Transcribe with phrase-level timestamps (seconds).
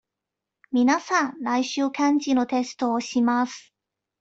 [0.71, 3.71] 皆さん、来週漢字のテストをします。